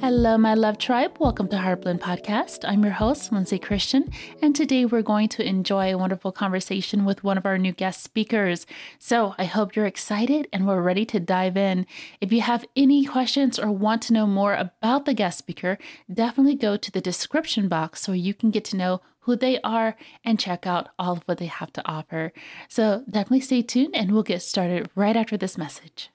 [0.00, 1.18] Hello, my love tribe.
[1.20, 2.66] Welcome to Heartblend Podcast.
[2.66, 4.10] I'm your host, Lindsay Christian,
[4.40, 8.02] and today we're going to enjoy a wonderful conversation with one of our new guest
[8.02, 8.66] speakers.
[8.98, 11.86] So I hope you're excited and we're ready to dive in.
[12.18, 15.76] If you have any questions or want to know more about the guest speaker,
[16.10, 19.96] definitely go to the description box so you can get to know who they are
[20.24, 22.32] and check out all of what they have to offer.
[22.70, 26.08] So definitely stay tuned and we'll get started right after this message.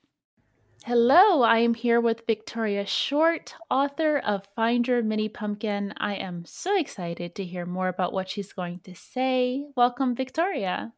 [0.87, 5.95] Hello, I am here with Victoria Short, author of Find Your Mini Pumpkin.
[5.97, 9.65] I am so excited to hear more about what she's going to say.
[9.75, 10.93] Welcome, Victoria.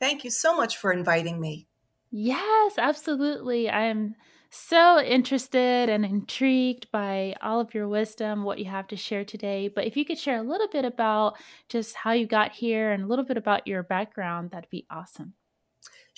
[0.00, 1.68] Thank you so much for inviting me.
[2.10, 3.70] Yes, absolutely.
[3.70, 4.16] I am
[4.50, 9.68] so interested and intrigued by all of your wisdom, what you have to share today.
[9.68, 11.36] But if you could share a little bit about
[11.68, 15.34] just how you got here and a little bit about your background, that'd be awesome.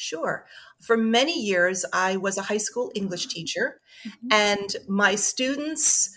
[0.02, 0.46] Sure.
[0.80, 4.28] For many years, I was a high school English teacher, mm-hmm.
[4.32, 6.10] and my students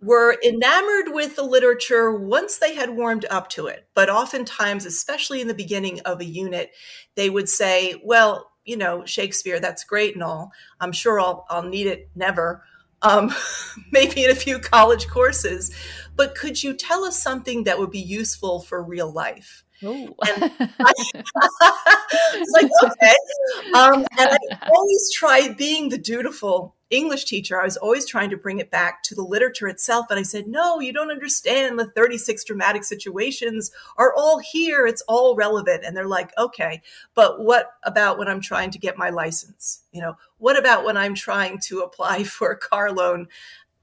[0.00, 3.88] were enamored with the literature once they had warmed up to it.
[3.94, 6.70] But oftentimes, especially in the beginning of a unit,
[7.14, 10.50] they would say, Well, you know, Shakespeare, that's great and all.
[10.80, 12.62] I'm sure I'll, I'll need it never.
[13.02, 13.34] Um,
[13.92, 15.74] maybe in a few college courses,
[16.16, 19.62] but could you tell us something that would be useful for real life?
[19.84, 20.14] Oh.
[20.26, 20.42] And
[20.80, 20.92] I,
[22.34, 23.14] it's like, okay.
[23.74, 27.60] Um, and I always tried being the dutiful English teacher.
[27.60, 30.06] I was always trying to bring it back to the literature itself.
[30.10, 31.78] And I said, no, you don't understand.
[31.78, 34.86] The 36 dramatic situations are all here.
[34.86, 35.84] It's all relevant.
[35.84, 36.82] And they're like, okay,
[37.14, 39.82] but what about when I'm trying to get my license?
[39.92, 43.28] You know, what about when I'm trying to apply for a car loan?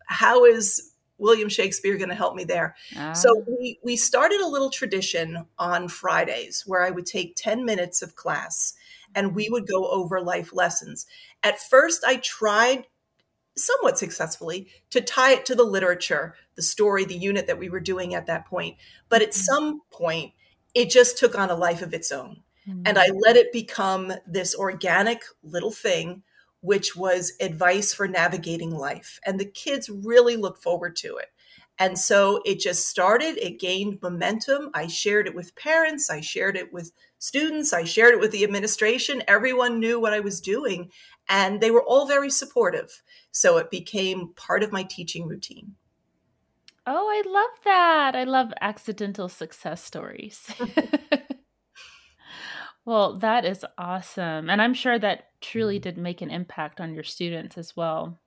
[0.07, 2.75] How is William Shakespeare going to help me there.
[2.97, 3.13] Ah.
[3.13, 8.01] So we, we started a little tradition on Fridays where I would take 10 minutes
[8.01, 8.73] of class
[9.13, 11.05] and we would go over life lessons.
[11.43, 12.87] At first, I tried
[13.57, 17.79] somewhat successfully to tie it to the literature, the story, the unit that we were
[17.79, 18.75] doing at that point.
[19.09, 19.39] But at mm-hmm.
[19.39, 20.33] some point,
[20.73, 22.41] it just took on a life of its own.
[22.67, 22.81] Mm-hmm.
[22.85, 26.23] And I let it become this organic little thing
[26.65, 29.19] which was advice for navigating life.
[29.25, 31.27] And the kids really looked forward to it.
[31.77, 34.71] And so it just started, it gained momentum.
[34.73, 38.43] I shared it with parents, I shared it with students, I shared it with the
[38.43, 39.21] administration.
[39.27, 40.89] Everyone knew what I was doing,
[41.27, 43.03] and they were all very supportive.
[43.31, 45.75] So it became part of my teaching routine.
[46.87, 48.15] Oh, I love that.
[48.15, 50.49] I love accidental success stories.
[52.85, 54.49] Well, that is awesome.
[54.49, 55.83] And I'm sure that truly mm-hmm.
[55.83, 58.19] did make an impact on your students as well.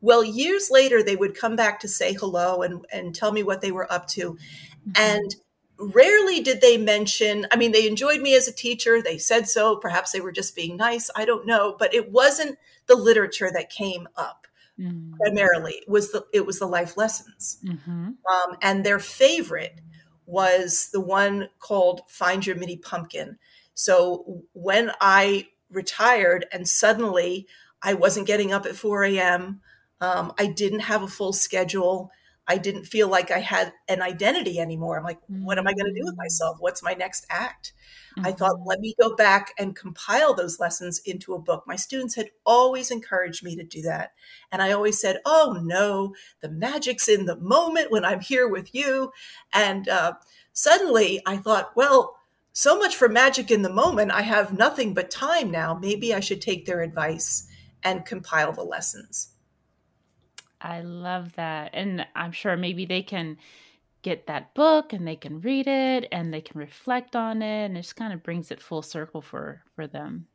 [0.00, 3.60] Well, years later, they would come back to say hello and, and tell me what
[3.60, 4.34] they were up to.
[4.34, 4.92] Mm-hmm.
[4.96, 5.36] And
[5.78, 9.02] rarely did they mention, I mean, they enjoyed me as a teacher.
[9.02, 9.76] They said so.
[9.76, 11.10] Perhaps they were just being nice.
[11.16, 11.74] I don't know.
[11.78, 14.46] But it wasn't the literature that came up.
[14.78, 15.14] Mm-hmm.
[15.16, 17.90] Primarily, it was the it was the life lessons, mm-hmm.
[17.90, 19.80] um, and their favorite
[20.24, 23.38] was the one called "Find Your Mini Pumpkin,"
[23.78, 27.46] So when I retired and suddenly
[27.82, 29.60] I wasn't getting up at 4 a.m.,
[30.00, 32.10] um, I didn't have a full schedule.
[32.46, 34.96] I didn't feel like I had an identity anymore.
[34.96, 36.56] I'm like, what am I going to do with myself?
[36.56, 36.60] Mm.
[36.60, 37.74] What's my next act?
[38.16, 38.26] Mm-hmm.
[38.26, 38.68] I thought, mm-hmm.
[38.68, 41.64] let me go back and compile those lessons into a book.
[41.66, 44.12] My students had always encouraged me to do that.
[44.50, 48.74] And I always said, oh no, the magic's in the moment when I'm here with
[48.74, 49.12] you.
[49.52, 50.14] And uh,
[50.52, 52.17] suddenly I thought, well,
[52.58, 54.10] so much for magic in the moment.
[54.10, 55.78] I have nothing but time now.
[55.80, 57.46] Maybe I should take their advice
[57.84, 59.28] and compile the lessons.
[60.60, 61.70] I love that.
[61.72, 63.36] And I'm sure maybe they can
[64.02, 67.78] get that book and they can read it and they can reflect on it and
[67.78, 70.26] it just kind of brings it full circle for for them.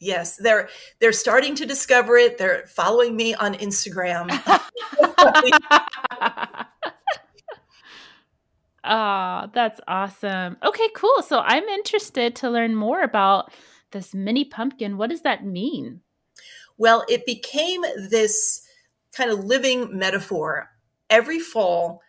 [0.00, 0.68] Yes, they're
[0.98, 2.36] they're starting to discover it.
[2.36, 4.26] They're following me on Instagram.
[8.84, 10.56] Ah, oh, that's awesome.
[10.64, 11.22] Okay, cool.
[11.22, 13.52] So I'm interested to learn more about
[13.92, 14.96] this mini pumpkin.
[14.96, 16.00] What does that mean?
[16.78, 18.62] Well, it became this
[19.12, 20.70] kind of living metaphor.
[21.10, 22.00] Every fall,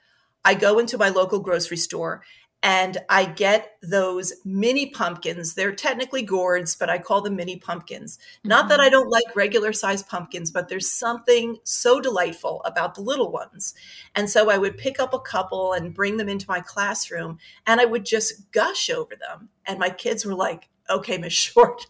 [0.46, 2.24] I go into my local grocery store
[2.64, 5.56] and I get those mini pumpkins.
[5.56, 8.18] They're technically gourds, but I call them mini pumpkins.
[8.18, 8.50] Mm-hmm.
[8.50, 8.88] Not that mm-hmm.
[8.88, 13.74] I don't like regular sized pumpkins, but there's something so delightful about the little ones.
[14.16, 17.82] And so I would pick up a couple and bring them into my classroom and
[17.82, 19.50] I would just gush over them.
[19.66, 21.88] And my kids were like, okay, Miss Short,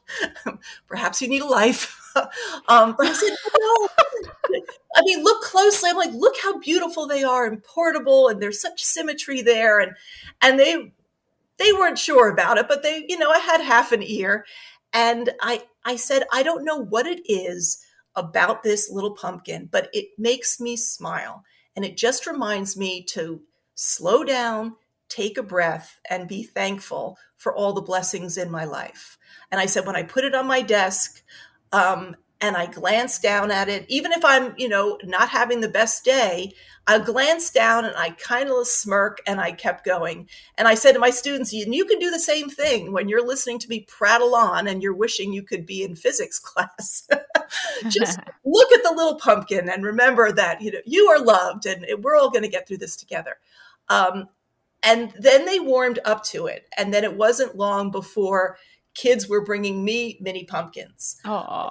[0.87, 2.00] perhaps you need a life.
[2.67, 3.87] um, but I said, no.
[4.95, 5.89] I mean, look closely.
[5.89, 9.79] I'm like, look how beautiful they are and portable, and there's such symmetry there.
[9.79, 9.93] And
[10.41, 10.91] and they
[11.57, 14.45] they weren't sure about it, but they, you know, I had half an ear,
[14.93, 17.83] and I I said, I don't know what it is
[18.15, 21.43] about this little pumpkin, but it makes me smile,
[21.75, 23.41] and it just reminds me to
[23.75, 24.75] slow down,
[25.07, 29.17] take a breath, and be thankful for all the blessings in my life.
[29.51, 31.23] And I said, when I put it on my desk,
[31.71, 35.69] um, and I glance down at it, even if I'm, you know, not having the
[35.69, 36.53] best day,
[36.87, 40.27] I glance down and I kind of smirk and I kept going.
[40.57, 43.25] And I said to my students, you, you can do the same thing when you're
[43.25, 47.07] listening to me prattle on and you're wishing you could be in physics class.
[47.87, 51.85] Just look at the little pumpkin and remember that, you know, you are loved and
[52.03, 53.37] we're all going to get through this together.
[53.89, 54.27] Um,
[54.83, 56.67] and then they warmed up to it.
[56.75, 58.57] And then it wasn't long before
[58.93, 61.17] kids were bringing me mini pumpkins.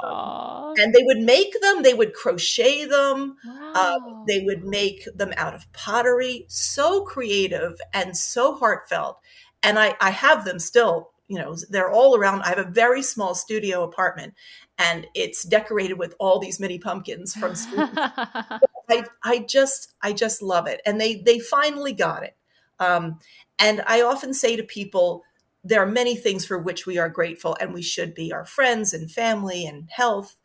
[0.02, 3.96] Um, and they would make them, they would crochet them, um, wow.
[3.96, 6.46] um, they would make them out of pottery.
[6.48, 9.18] So creative and so heartfelt.
[9.62, 12.42] And I, I have them still, you know, they're all around.
[12.42, 14.34] I have a very small studio apartment
[14.78, 17.88] and it's decorated with all these mini pumpkins from school.
[17.94, 20.80] I, I just, I just love it.
[20.86, 22.34] And they, they finally got it.
[22.78, 23.18] Um,
[23.58, 25.22] and I often say to people,
[25.62, 28.94] there are many things for which we are grateful and we should be our friends
[28.94, 30.36] and family and health.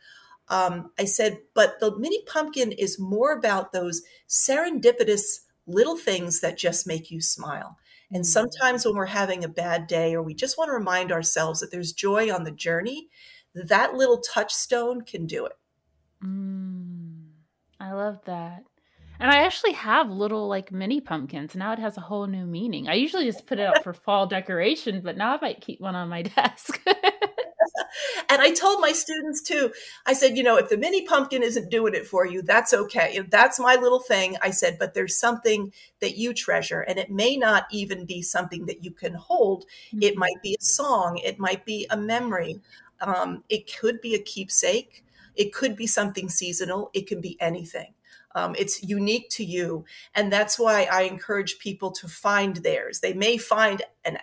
[0.50, 6.58] Um, I said, but the mini pumpkin is more about those serendipitous little things that
[6.58, 7.78] just make you smile.
[8.12, 8.28] And mm.
[8.28, 11.72] sometimes when we're having a bad day or we just want to remind ourselves that
[11.72, 13.10] there's joy on the journey,
[13.56, 15.54] that little touchstone can do it.
[16.24, 17.30] Mm,
[17.80, 18.64] I love that.
[19.20, 21.56] And I actually have little like mini pumpkins.
[21.56, 22.88] Now it has a whole new meaning.
[22.88, 25.96] I usually just put it up for fall decoration, but now I might keep one
[25.96, 26.82] on my desk.
[28.30, 29.72] and I told my students too,
[30.06, 33.22] I said, you know, if the mini pumpkin isn't doing it for you, that's okay.
[33.30, 34.38] That's my little thing.
[34.42, 38.66] I said, but there's something that you treasure, and it may not even be something
[38.66, 39.64] that you can hold.
[39.64, 40.04] Mm-hmm.
[40.04, 42.60] It might be a song, it might be a memory,
[43.02, 45.04] um, it could be a keepsake,
[45.36, 47.95] it could be something seasonal, it can be anything.
[48.36, 49.86] Um, it's unique to you.
[50.14, 53.00] And that's why I encourage people to find theirs.
[53.00, 54.20] They may find an,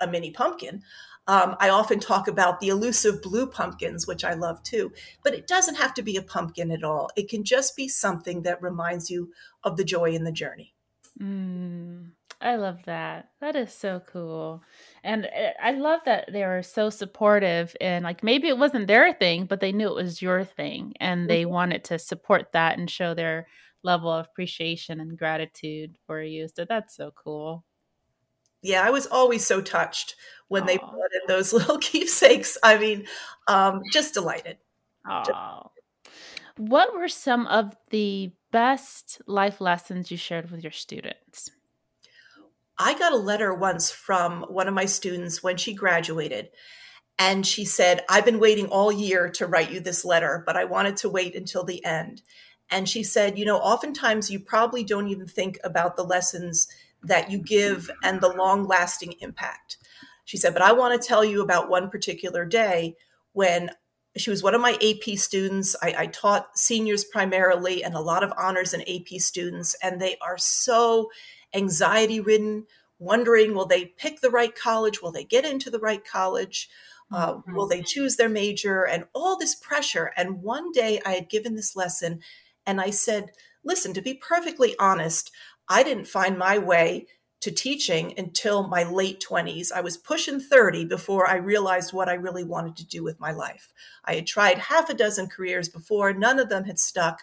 [0.00, 0.82] a mini pumpkin.
[1.26, 5.46] Um, I often talk about the elusive blue pumpkins, which I love too, but it
[5.46, 7.10] doesn't have to be a pumpkin at all.
[7.16, 9.32] It can just be something that reminds you
[9.62, 10.74] of the joy in the journey.
[11.18, 12.10] Mm,
[12.44, 13.30] I love that.
[13.40, 14.62] That is so cool.
[15.02, 19.14] And eh, I love that they were so supportive and like maybe it wasn't their
[19.14, 21.54] thing, but they knew it was your thing and they mm-hmm.
[21.54, 23.46] wanted to support that and show their
[23.82, 26.46] level of appreciation and gratitude for you.
[26.54, 27.64] So that's so cool.
[28.60, 30.16] Yeah, I was always so touched
[30.48, 30.66] when Aww.
[30.66, 32.58] they brought in those little keepsakes.
[32.62, 33.06] I mean,
[33.48, 34.58] um, just delighted.
[35.08, 35.70] Oh.
[36.58, 41.50] What were some of the best life lessons you shared with your students?
[42.78, 46.50] I got a letter once from one of my students when she graduated.
[47.18, 50.64] And she said, I've been waiting all year to write you this letter, but I
[50.64, 52.22] wanted to wait until the end.
[52.70, 56.66] And she said, You know, oftentimes you probably don't even think about the lessons
[57.02, 59.76] that you give and the long lasting impact.
[60.24, 62.96] She said, But I want to tell you about one particular day
[63.32, 63.70] when
[64.16, 65.76] she was one of my AP students.
[65.82, 70.16] I, I, taught seniors primarily and a lot of honors and AP students, and they
[70.22, 71.10] are so
[71.54, 72.66] anxiety ridden,
[72.98, 75.02] wondering will they pick the right college?
[75.02, 76.68] Will they get into the right college?
[77.12, 77.54] Uh, mm-hmm.
[77.54, 78.86] Will they choose their major?
[78.86, 80.12] And all this pressure.
[80.16, 82.20] And one day I had given this lesson
[82.66, 83.30] and I said,
[83.64, 85.30] listen, to be perfectly honest,
[85.68, 87.06] I didn't find my way
[87.44, 89.70] to teaching until my late 20s.
[89.70, 93.32] I was pushing 30 before I realized what I really wanted to do with my
[93.32, 93.70] life.
[94.02, 97.20] I had tried half a dozen careers before, none of them had stuck.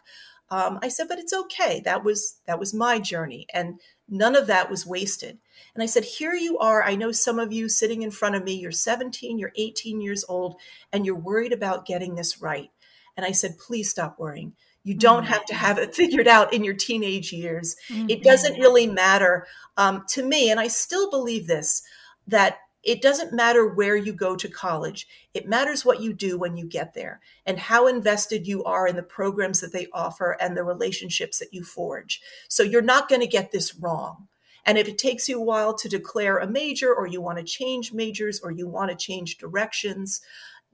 [0.52, 1.82] Um, I said, but it's okay.
[1.86, 3.80] That was that was my journey, and
[4.14, 5.40] None of that was wasted.
[5.74, 6.84] And I said, Here you are.
[6.84, 10.26] I know some of you sitting in front of me, you're 17, you're 18 years
[10.28, 10.58] old,
[10.92, 12.70] and you're worried about getting this right.
[13.16, 14.54] And I said, Please stop worrying.
[14.84, 17.78] You don't have to have it figured out in your teenage years.
[17.90, 18.10] Mm-hmm.
[18.10, 20.52] It doesn't really matter um, to me.
[20.52, 21.82] And I still believe this
[22.28, 25.08] that it doesn't matter where you go to college.
[25.34, 28.96] It matters what you do when you get there and how invested you are in
[28.96, 32.22] the programs that they offer and the relationships that you forge.
[32.48, 34.28] So you're not going to get this wrong.
[34.66, 37.44] And if it takes you a while to declare a major, or you want to
[37.44, 40.22] change majors, or you want to change directions,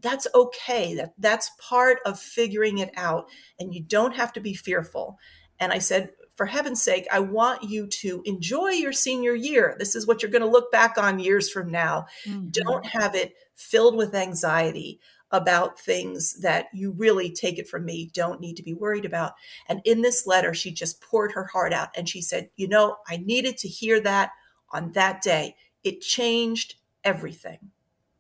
[0.02, 0.94] that's okay.
[0.94, 5.18] That that's part of figuring it out, and you don't have to be fearful.
[5.60, 9.76] And I said, for heaven's sake, I want you to enjoy your senior year.
[9.80, 12.06] This is what you're going to look back on years from now.
[12.26, 12.50] Mm-hmm.
[12.52, 15.00] Don't have it filled with anxiety
[15.32, 19.34] about things that you really take it from me don't need to be worried about.
[19.68, 22.98] And in this letter, she just poured her heart out and she said, You know,
[23.08, 24.30] I needed to hear that
[24.72, 25.56] on that day.
[25.84, 27.58] It changed everything.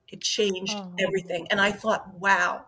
[0.09, 0.93] It changed oh.
[0.99, 1.47] everything.
[1.51, 2.65] And I thought, wow,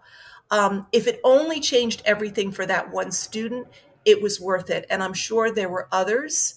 [0.52, 3.68] um, if it only changed everything for that one student,
[4.06, 4.86] it was worth it.
[4.90, 6.56] And I'm sure there were others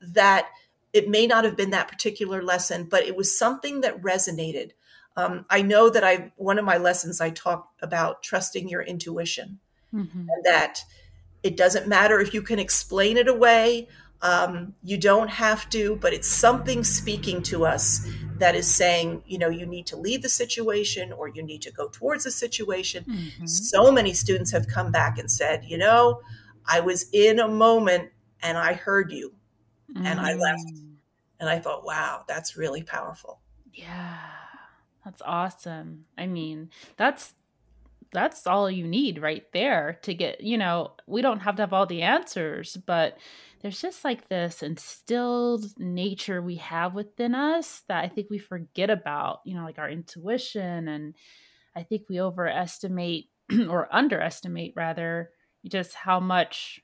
[0.00, 0.48] that
[0.92, 4.72] it may not have been that particular lesson, but it was something that resonated.
[5.16, 9.58] Um, I know that I one of my lessons I talk about trusting your intuition,
[9.92, 10.18] mm-hmm.
[10.18, 10.80] and that
[11.42, 13.88] it doesn't matter if you can explain it away.
[14.22, 18.06] Um, you don't have to, but it's something speaking to us
[18.38, 21.72] that is saying, you know, you need to leave the situation or you need to
[21.72, 23.04] go towards the situation.
[23.04, 23.46] Mm-hmm.
[23.46, 26.20] So many students have come back and said, you know,
[26.66, 28.10] I was in a moment
[28.42, 29.32] and I heard you
[29.92, 30.06] mm-hmm.
[30.06, 30.66] and I left.
[30.66, 30.88] Mm.
[31.40, 33.40] And I thought, wow, that's really powerful.
[33.72, 34.16] Yeah.
[35.04, 36.04] That's awesome.
[36.16, 37.34] I mean, that's
[38.12, 41.72] that's all you need right there to get, you know, we don't have to have
[41.72, 43.16] all the answers, but
[43.60, 48.90] there's just like this instilled nature we have within us that I think we forget
[48.90, 51.14] about, you know, like our intuition and
[51.74, 53.30] I think we overestimate
[53.68, 55.30] or underestimate rather
[55.66, 56.80] just how much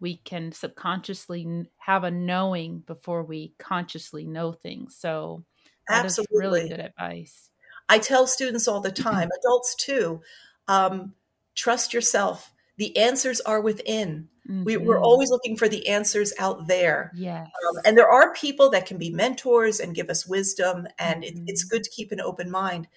[0.00, 4.96] we can subconsciously have a knowing before we consciously know things.
[4.96, 5.44] So
[5.88, 6.34] that Absolutely.
[6.34, 7.50] is really good advice.
[7.88, 10.20] I tell students all the time, adults too,
[10.68, 11.14] um,
[11.54, 12.52] trust yourself.
[12.78, 14.28] The answers are within.
[14.48, 14.64] Mm-hmm.
[14.64, 17.12] We, are always looking for the answers out there.
[17.14, 17.46] Yes.
[17.46, 21.42] Um, and there are people that can be mentors and give us wisdom, and mm-hmm.
[21.42, 22.88] it, it's good to keep an open mind.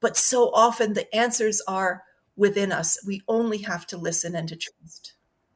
[0.00, 2.02] But so often the answers are
[2.36, 2.98] within us.
[3.06, 5.14] We only have to listen and to trust.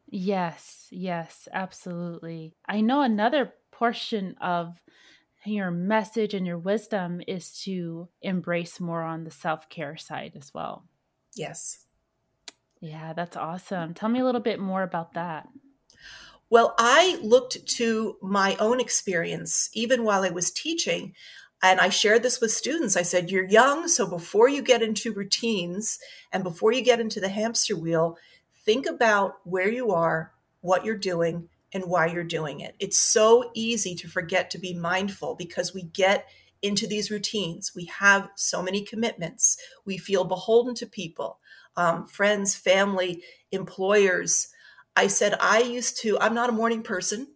[0.09, 2.55] Yes, yes, absolutely.
[2.67, 4.77] I know another portion of
[5.45, 10.53] your message and your wisdom is to embrace more on the self care side as
[10.55, 10.87] well.
[11.35, 11.87] Yes.
[12.81, 13.95] Yeah, that's awesome.
[13.95, 15.49] Tell me a little bit more about that.
[16.51, 21.15] Well, I looked to my own experience, even while I was teaching,
[21.63, 22.97] and I shared this with students.
[22.97, 25.99] I said, You're young, so before you get into routines
[26.33, 28.19] and before you get into the hamster wheel,
[28.65, 32.77] think about where you are, what you're doing, and why you're doing it.
[32.79, 36.27] It's so easy to forget to be mindful because we get
[36.63, 37.73] into these routines.
[37.75, 39.59] We have so many commitments.
[39.85, 41.39] We feel beholden to people,
[41.77, 44.49] um, friends, family, employers.
[44.97, 47.29] I said, I used to, I'm not a morning person,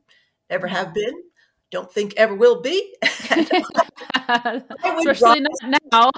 [0.49, 1.25] never have been,
[1.71, 2.95] don't think ever will be.
[3.03, 3.61] Especially
[5.41, 6.11] not now.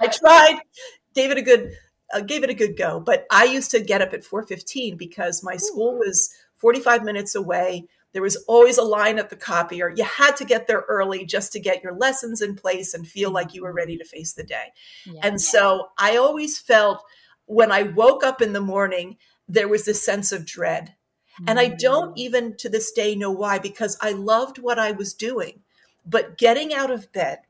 [0.00, 0.60] I tried,
[1.14, 1.72] gave it a good
[2.12, 3.00] uh, gave it a good go.
[3.00, 7.86] But I used to get up at 4:15 because my school was 45 minutes away.
[8.12, 9.92] There was always a line at the copier.
[9.94, 13.30] You had to get there early just to get your lessons in place and feel
[13.30, 14.72] like you were ready to face the day.
[15.04, 15.20] Yeah.
[15.24, 17.02] And so I always felt
[17.46, 19.16] when I woke up in the morning,
[19.48, 20.94] there was this sense of dread.
[21.34, 21.48] Mm-hmm.
[21.48, 22.18] And I don't mm.
[22.18, 25.60] even to this day know why, because I loved what I was doing.
[26.06, 27.40] But getting out of bed,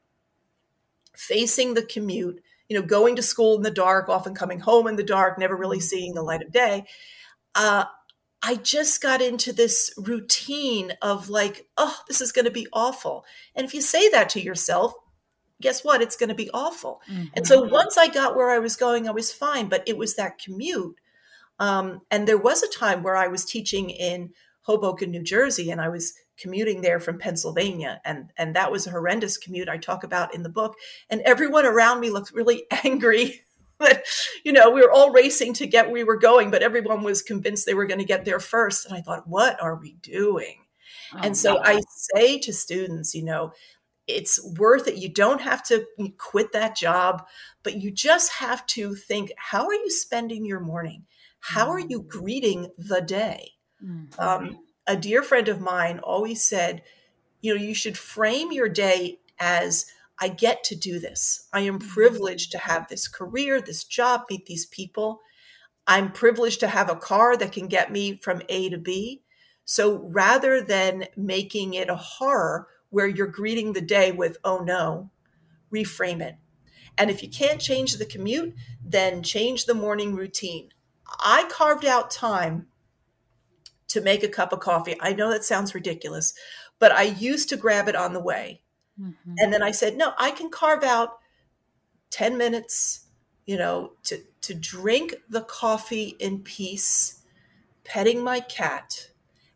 [1.14, 4.97] facing the commute, you know, going to school in the dark, often coming home in
[4.97, 5.85] the dark, never really mm-hmm.
[5.85, 6.87] seeing the light of day.
[7.55, 7.85] Uh,
[8.43, 13.25] I just got into this routine of like, oh, this is going to be awful.
[13.55, 14.95] And if you say that to yourself,
[15.62, 16.03] guess what?
[16.03, 17.00] It's going to be awful.
[17.11, 17.25] Mm-hmm.
[17.35, 19.69] And so once I got where I was going, I was fine.
[19.69, 20.97] But it was that commute.
[21.59, 24.31] Um, and there was a time where I was teaching in
[24.63, 28.01] Hoboken, New Jersey, and I was commuting there from Pennsylvania.
[28.05, 30.75] And, and that was a horrendous commute I talk about in the book.
[31.11, 33.43] And everyone around me looked really angry
[33.79, 34.05] that,
[34.45, 37.23] you know, we were all racing to get where we were going, but everyone was
[37.23, 38.87] convinced they were going to get there first.
[38.87, 40.59] And I thought, what are we doing?
[41.15, 41.81] Oh, and so I
[42.15, 43.53] say to students, you know,
[44.07, 44.97] it's worth it.
[44.97, 45.87] You don't have to
[46.19, 47.27] quit that job,
[47.63, 51.05] but you just have to think how are you spending your morning?
[51.45, 52.09] How are you mm.
[52.09, 53.53] greeting the day?
[53.85, 54.19] Mm-hmm.
[54.19, 56.83] Um, a dear friend of mine always said,
[57.43, 59.85] you know, you should frame your day as
[60.19, 61.47] I get to do this.
[61.53, 61.89] I am mm-hmm.
[61.89, 65.21] privileged to have this career, this job, meet these people.
[65.87, 69.21] I'm privileged to have a car that can get me from A to B.
[69.67, 75.11] So rather than making it a horror where you're greeting the day with, oh no,
[75.71, 76.37] reframe it.
[76.97, 80.71] And if you can't change the commute, then change the morning routine.
[81.21, 82.67] I carved out time
[83.89, 84.97] to make a cup of coffee.
[85.01, 86.35] I know that sounds ridiculous,
[86.79, 88.63] but I used to grab it on the way.
[89.01, 89.35] Mm-hmm.
[89.39, 91.19] And then I said, no, I can carve out
[92.11, 93.07] 10 minutes,
[93.47, 97.23] you know, to, to drink the coffee in peace,
[97.85, 99.11] petting my cat,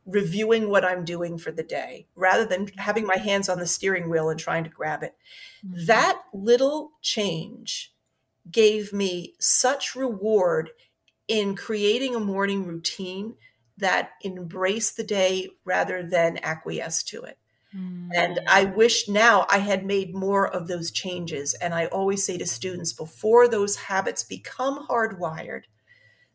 [0.07, 4.09] reviewing what I'm doing for the day, rather than having my hands on the steering
[4.09, 5.15] wheel and trying to grab it.
[5.65, 5.87] Mm-hmm.
[5.87, 7.93] That little change
[8.51, 10.71] gave me such reward
[11.29, 13.35] in creating a morning routine
[13.77, 17.39] that embrace the day rather than acquiesce to it.
[17.77, 18.09] Mm.
[18.15, 21.55] And I wish now I had made more of those changes.
[21.55, 25.63] And I always say to students before those habits become hardwired,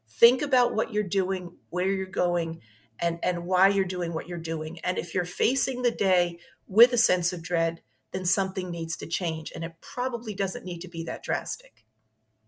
[0.08, 2.62] think about what you're doing, where you're going,
[3.00, 4.80] and, and why you're doing what you're doing.
[4.84, 7.82] And if you're facing the day with a sense of dread,
[8.12, 9.52] then something needs to change.
[9.54, 11.84] And it probably doesn't need to be that drastic.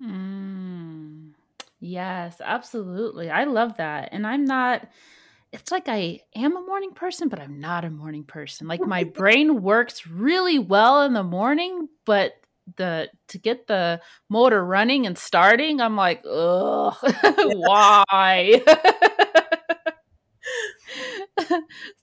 [0.01, 1.31] Mm.
[1.85, 3.29] Yes, absolutely.
[3.29, 4.09] I love that.
[4.11, 4.87] And I'm not
[5.51, 8.67] it's like I am a morning person, but I'm not a morning person.
[8.67, 12.33] Like my brain works really well in the morning, but
[12.77, 16.95] the to get the motor running and starting, I'm like, ugh,
[17.37, 18.63] why?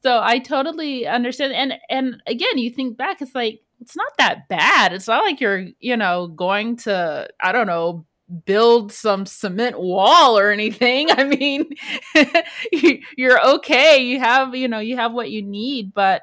[0.03, 1.55] so I totally understand.
[1.55, 4.93] And and again, you think back, it's like it's not that bad.
[4.93, 8.07] It's not like you're, you know, going to, I don't know,
[8.45, 11.11] build some cement wall or anything.
[11.11, 11.71] I mean,
[13.17, 13.99] you're okay.
[13.99, 15.95] You have, you know, you have what you need.
[15.95, 16.23] But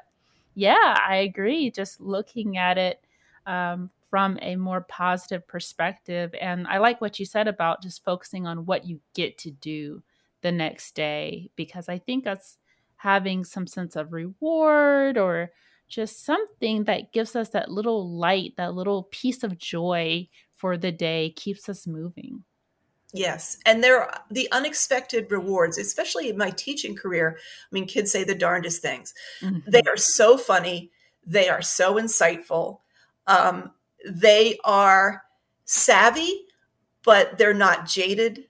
[0.54, 1.70] yeah, I agree.
[1.70, 3.00] Just looking at it
[3.46, 6.34] um, from a more positive perspective.
[6.40, 10.02] And I like what you said about just focusing on what you get to do
[10.42, 12.56] the next day, because I think us
[12.96, 15.50] having some sense of reward or
[15.88, 20.28] just something that gives us that little light, that little piece of joy
[20.60, 22.44] for the day keeps us moving.
[23.14, 23.56] Yes.
[23.64, 27.38] And there are the unexpected rewards, especially in my teaching career.
[27.38, 29.14] I mean, kids say the darndest things.
[29.40, 29.70] Mm-hmm.
[29.70, 30.90] They are so funny.
[31.26, 32.80] They are so insightful.
[33.26, 33.72] Um,
[34.06, 35.22] they are
[35.64, 36.44] savvy,
[37.02, 38.46] but they're not jaded.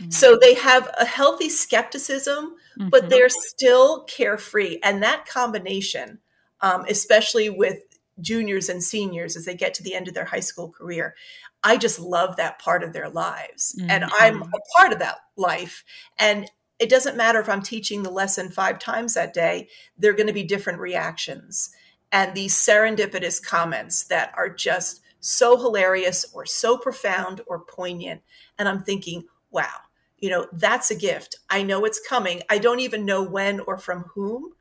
[0.00, 0.10] Mm-hmm.
[0.10, 2.88] So they have a healthy skepticism, mm-hmm.
[2.88, 4.78] but they're still carefree.
[4.82, 6.20] And that combination,
[6.62, 7.82] um, especially with
[8.20, 11.14] juniors and seniors as they get to the end of their high school career,
[11.62, 13.74] I just love that part of their lives.
[13.78, 13.90] Mm-hmm.
[13.90, 15.84] And I'm a part of that life.
[16.18, 19.68] And it doesn't matter if I'm teaching the lesson five times that day,
[19.98, 21.70] there are going to be different reactions.
[22.10, 28.22] And these serendipitous comments that are just so hilarious or so profound or poignant.
[28.58, 29.76] And I'm thinking, wow,
[30.18, 31.36] you know, that's a gift.
[31.50, 32.42] I know it's coming.
[32.48, 34.52] I don't even know when or from whom,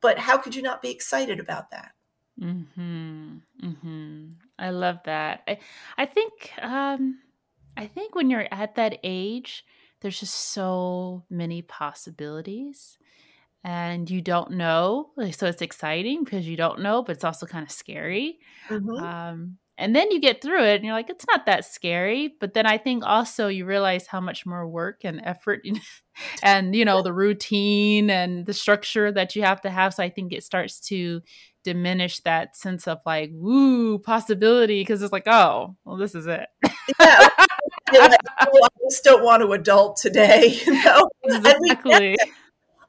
[0.00, 1.92] but how could you not be excited about that?
[2.40, 3.36] Mm-hmm.
[3.62, 4.34] Mhm.
[4.58, 5.42] I love that.
[5.48, 5.58] I
[5.98, 7.18] I think um
[7.76, 9.64] I think when you're at that age,
[10.00, 12.98] there's just so many possibilities
[13.64, 15.10] and you don't know.
[15.32, 18.38] So it's exciting because you don't know, but it's also kind of scary.
[18.68, 19.02] Mm-hmm.
[19.02, 22.54] Um and then you get through it and you're like it's not that scary but
[22.54, 25.62] then i think also you realize how much more work and effort
[26.42, 30.08] and you know the routine and the structure that you have to have so i
[30.08, 31.20] think it starts to
[31.64, 36.46] diminish that sense of like woo possibility because it's like oh well this is it
[37.00, 37.28] yeah
[37.92, 42.16] like, oh, i just don't want to adult today you know exactly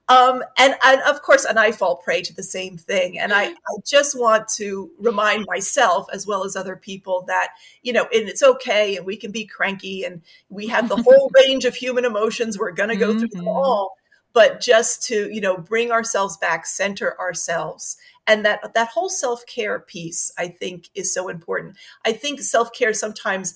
[0.07, 3.17] um, and, and of course, and I fall prey to the same thing.
[3.17, 7.49] And I, I just want to remind myself, as well as other people, that,
[7.81, 11.31] you know, and it's okay and we can be cranky and we have the whole
[11.35, 12.59] range of human emotions.
[12.59, 13.19] We're going to go mm-hmm.
[13.19, 13.47] through them mm-hmm.
[13.47, 13.95] all.
[14.33, 17.97] But just to, you know, bring ourselves back, center ourselves.
[18.27, 21.77] And that that whole self-care piece, I think, is so important.
[22.05, 23.53] I think self-care sometimes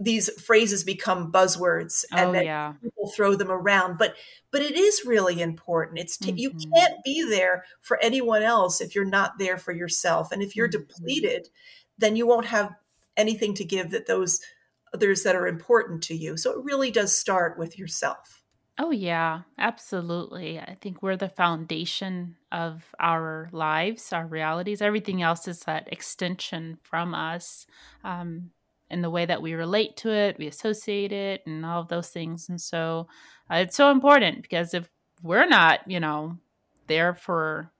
[0.00, 2.74] these phrases become buzzwords and oh, yeah.
[2.80, 4.14] people throw them around but
[4.50, 6.38] but it is really important it's t- mm-hmm.
[6.38, 10.54] you can't be there for anyone else if you're not there for yourself and if
[10.54, 10.82] you're mm-hmm.
[10.82, 11.48] depleted
[11.98, 12.72] then you won't have
[13.16, 14.40] anything to give that those
[14.94, 18.37] others that are important to you so it really does start with yourself
[18.78, 25.48] oh yeah absolutely i think we're the foundation of our lives our realities everything else
[25.48, 27.66] is that extension from us
[28.04, 28.50] um,
[28.90, 32.08] in the way that we relate to it, we associate it, and all of those
[32.08, 32.48] things.
[32.48, 33.06] And so
[33.50, 34.88] uh, it's so important because if
[35.22, 36.38] we're not, you know,
[36.86, 37.70] there for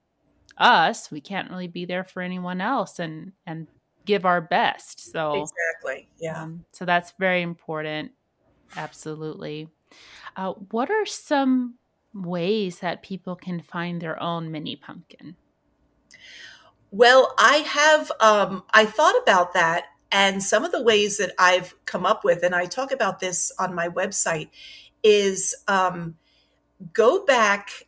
[0.57, 3.67] us, we can't really be there for anyone else and and
[4.05, 5.11] give our best.
[5.11, 6.43] So exactly, yeah.
[6.43, 8.11] Um, so that's very important.
[8.75, 9.67] Absolutely.
[10.35, 11.75] Uh, what are some
[12.13, 15.35] ways that people can find their own mini pumpkin?
[16.91, 18.11] Well, I have.
[18.19, 22.43] Um, I thought about that and some of the ways that I've come up with,
[22.43, 24.49] and I talk about this on my website,
[25.03, 26.15] is um,
[26.93, 27.85] go back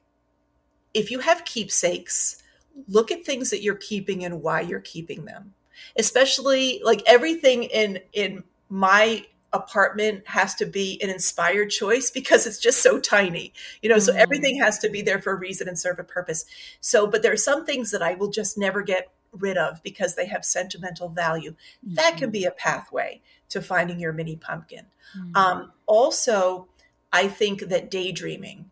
[0.93, 2.43] if you have keepsakes,
[2.87, 5.53] look at things that you're keeping and why you're keeping them.
[5.97, 12.59] Especially like everything in in my apartment has to be an inspired choice because it's
[12.59, 14.01] just so tiny you know mm.
[14.01, 16.45] so everything has to be there for a reason and serve a purpose
[16.79, 20.15] so but there are some things that i will just never get rid of because
[20.15, 21.95] they have sentimental value mm-hmm.
[21.95, 22.31] that can mm-hmm.
[22.31, 24.85] be a pathway to finding your mini pumpkin
[25.17, 25.35] mm-hmm.
[25.35, 26.67] um, also
[27.11, 28.70] i think that daydreaming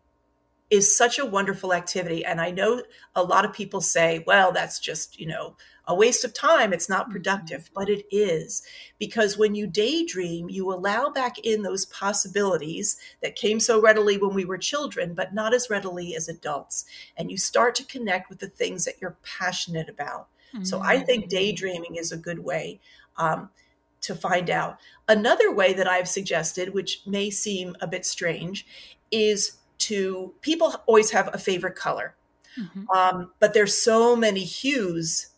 [0.70, 2.82] is such a wonderful activity and i know
[3.14, 5.56] a lot of people say well that's just you know
[5.90, 6.72] a waste of time.
[6.72, 7.12] It's not mm-hmm.
[7.12, 8.62] productive, but it is
[8.98, 14.32] because when you daydream, you allow back in those possibilities that came so readily when
[14.32, 16.84] we were children, but not as readily as adults.
[17.16, 20.28] And you start to connect with the things that you're passionate about.
[20.54, 20.64] Mm-hmm.
[20.64, 21.36] So I think mm-hmm.
[21.36, 22.80] daydreaming is a good way.
[23.16, 23.50] Um,
[24.02, 24.78] to find out.
[25.08, 28.66] Another way that I've suggested, which may seem a bit strange,
[29.10, 32.14] is to people always have a favorite color.
[32.58, 32.88] Mm-hmm.
[32.90, 35.28] Um, but there's so many hues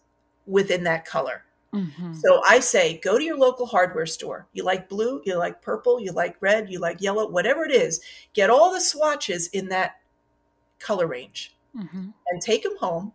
[0.46, 1.44] within that color.
[1.74, 2.14] Mm-hmm.
[2.14, 4.46] So I say, go to your local hardware store.
[4.52, 8.00] You like blue, you like purple, you like red, you like yellow, whatever it is.
[8.35, 10.00] Get all the swatches in that
[10.78, 12.09] color range mm-hmm.
[12.28, 13.12] and take them home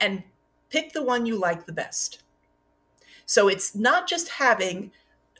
[0.00, 0.22] and
[0.70, 2.22] pick the one you like the best.
[3.26, 4.90] So it's not just having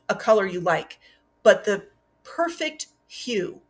[0.09, 0.99] a color you like,
[1.42, 1.87] but the
[2.23, 3.61] perfect hue.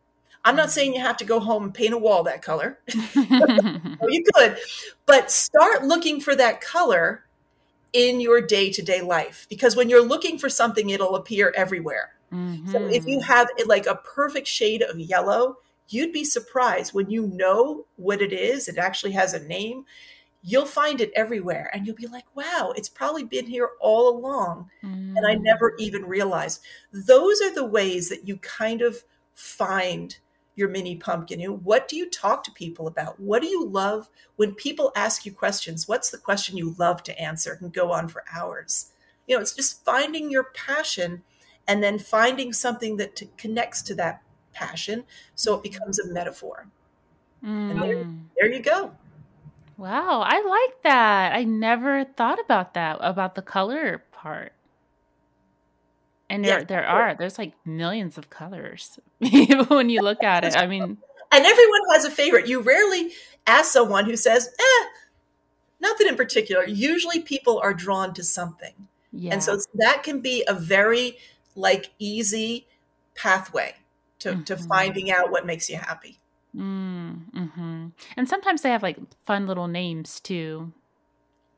[0.45, 2.79] I'm not saying you have to go home and paint a wall that color.
[3.15, 4.57] you could,
[5.07, 7.25] but start looking for that color
[7.93, 12.13] in your day to day life because when you're looking for something, it'll appear everywhere.
[12.31, 12.71] Mm-hmm.
[12.71, 13.31] So if you mm-hmm.
[13.31, 15.57] have like a perfect shade of yellow,
[15.89, 19.85] you'd be surprised when you know what it is, it actually has a name.
[20.43, 24.69] You'll find it everywhere and you'll be like, wow, it's probably been here all along.
[24.83, 25.17] Mm-hmm.
[25.17, 25.79] And I never mm.
[25.79, 26.61] even realized.
[26.91, 29.03] Those are the ways that you kind of
[29.33, 30.15] find
[30.55, 31.39] your mini pumpkin?
[31.39, 33.19] You know, what do you talk to people about?
[33.19, 35.87] What do you love when people ask you questions?
[35.87, 38.91] What's the question you love to answer and go on for hours?
[39.27, 41.23] You know, it's just finding your passion
[41.67, 44.21] and then finding something that t- connects to that
[44.53, 45.03] passion
[45.35, 46.67] so it becomes a metaphor.
[47.43, 47.71] Mm.
[47.71, 48.19] And there, mm.
[48.39, 48.91] there you go.
[49.77, 51.33] Wow, I like that.
[51.33, 54.53] I never thought about that, about the color part.
[56.29, 58.99] And there, there are, there's like millions of colors
[59.67, 60.57] when you look at it.
[60.57, 60.81] I mean,
[61.31, 62.47] and everyone has a favorite.
[62.47, 63.11] You rarely
[63.45, 64.85] ask someone who says, eh,
[65.79, 66.65] nothing in particular.
[66.65, 68.73] Usually people are drawn to something.
[69.11, 69.33] Yeah.
[69.33, 71.17] And so that can be a very
[71.55, 72.67] like easy
[73.15, 73.75] pathway
[74.19, 74.43] to, mm-hmm.
[74.43, 76.19] to finding out what makes you happy.
[76.55, 80.71] Mm, hmm And sometimes they have like fun little names too.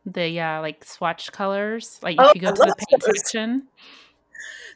[0.06, 2.00] The yeah, like swatch colors.
[2.02, 3.18] Like if oh, you go I to the paint those.
[3.18, 3.68] section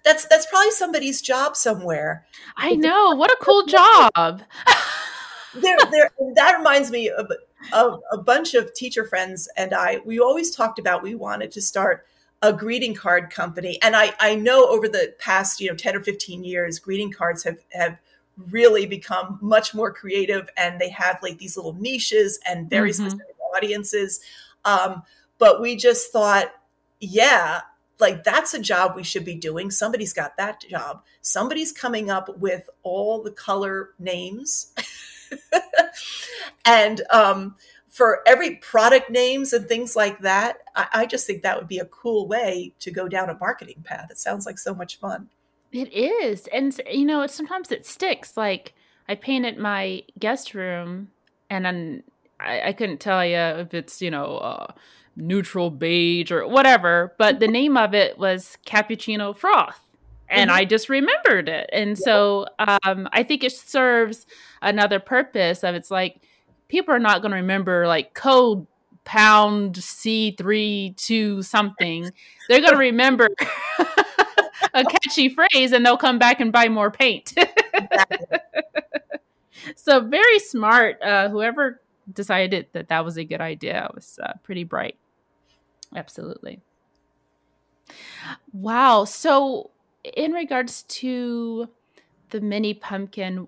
[0.03, 2.25] that's that's probably somebody's job somewhere.
[2.57, 3.15] I know.
[3.15, 4.41] What a cool job.
[5.55, 6.09] there, there.
[6.35, 7.31] That reminds me of,
[7.73, 9.99] of a bunch of teacher friends and I.
[10.05, 12.05] We always talked about we wanted to start
[12.41, 16.01] a greeting card company, and I I know over the past you know ten or
[16.01, 17.99] fifteen years, greeting cards have have
[18.49, 23.09] really become much more creative, and they have like these little niches and very mm-hmm.
[23.09, 24.21] specific audiences.
[24.65, 25.03] Um,
[25.37, 26.53] but we just thought,
[26.99, 27.61] yeah,
[28.01, 29.71] like that's a job we should be doing.
[29.71, 31.03] Somebody's got that job.
[31.21, 34.73] Somebody's coming up with all the color names.
[36.65, 37.55] And um,
[37.89, 41.79] for every product names and things like that I, I, just think that would be
[41.79, 44.09] a cool way to go down a marketing path.
[44.11, 45.29] It sounds like so much fun.
[45.71, 46.47] It is.
[46.47, 48.37] And you know sometimes it sticks.
[48.37, 48.73] Like
[49.07, 51.09] i painted my guest room
[51.49, 52.03] and then
[52.39, 54.73] I, I couldn't tell you if it's you know uh,
[55.15, 59.79] neutral beige or whatever, but the name of it was cappuccino froth.
[60.29, 60.59] And mm-hmm.
[60.59, 61.69] I just remembered it.
[61.73, 64.25] And so um, I think it serves
[64.61, 66.21] another purpose of it's like
[66.69, 68.65] people are not going to remember like code
[69.03, 72.11] pound C3 something.
[72.47, 73.27] They're going to remember
[74.73, 77.33] a catchy phrase and they'll come back and buy more paint.
[79.75, 81.01] so very smart.
[81.01, 81.81] Uh, whoever
[82.13, 84.97] decided that that was a good idea It was uh, pretty bright.
[85.95, 86.61] Absolutely.
[88.53, 89.05] Wow.
[89.05, 89.71] So,
[90.03, 91.69] in regards to
[92.29, 93.47] the mini pumpkin,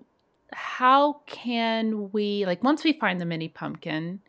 [0.52, 4.20] how can we, like, once we find the mini pumpkin,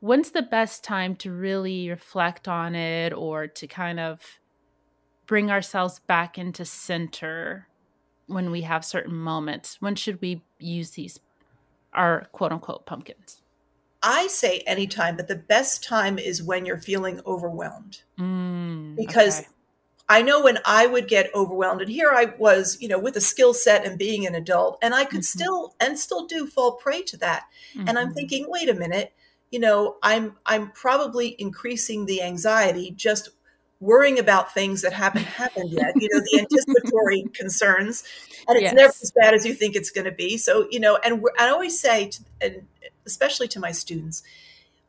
[0.00, 4.38] when's the best time to really reflect on it or to kind of
[5.26, 7.68] bring ourselves back into center
[8.26, 9.76] when we have certain moments?
[9.80, 11.20] When should we use these,
[11.92, 13.41] our quote unquote pumpkins?
[14.02, 18.02] I say anytime, but the best time is when you're feeling overwhelmed.
[18.18, 19.48] Mm, because okay.
[20.08, 23.20] I know when I would get overwhelmed, and here I was, you know, with a
[23.20, 25.38] skill set and being an adult, and I could mm-hmm.
[25.38, 27.44] still and still do fall prey to that.
[27.74, 27.88] Mm-hmm.
[27.88, 28.14] And I'm mm-hmm.
[28.14, 29.12] thinking, wait a minute,
[29.50, 33.28] you know, I'm I'm probably increasing the anxiety just
[33.82, 38.04] worrying about things that haven't happened yet, you know, the anticipatory concerns.
[38.46, 38.74] And it's yes.
[38.74, 40.38] never as bad as you think it's going to be.
[40.38, 42.62] So, you know, and I always say, to, and
[43.06, 44.22] especially to my students,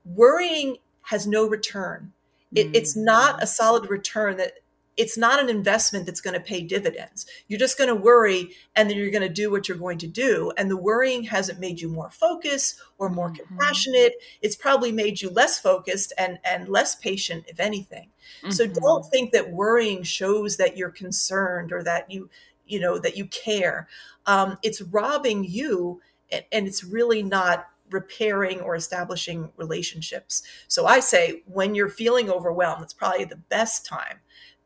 [0.05, 2.13] worrying has no return.
[2.53, 2.75] It, mm-hmm.
[2.75, 4.53] It's not a solid return that
[4.95, 7.25] it's not an investment that's going to pay dividends.
[7.47, 10.07] You're just going to worry and then you're going to do what you're going to
[10.07, 10.51] do.
[10.57, 13.43] And the worrying hasn't made you more focused or more mm-hmm.
[13.43, 14.13] compassionate.
[14.41, 18.09] It's probably made you less focused and, and less patient, if anything.
[18.41, 18.51] Mm-hmm.
[18.51, 22.29] So don't think that worrying shows that you're concerned or that you,
[22.67, 23.87] you know, that you care.
[24.27, 30.43] Um, it's robbing you and, and it's really not repairing or establishing relationships.
[30.67, 34.19] So I say when you're feeling overwhelmed, it's probably the best time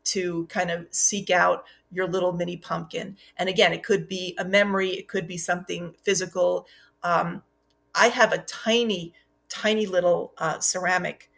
[0.04, 3.16] to kind of seek out your little mini pumpkin.
[3.36, 6.66] And again, it could be a memory, it could be something physical.
[7.02, 7.42] Um,
[7.94, 9.14] I have a tiny,
[9.48, 11.30] tiny little uh, ceramic.